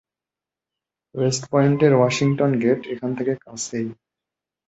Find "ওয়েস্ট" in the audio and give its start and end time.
1.15-1.43